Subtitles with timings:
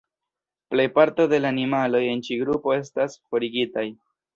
[0.73, 3.91] Plejparto da la animaloj en ĉi grupo estas forigitaj.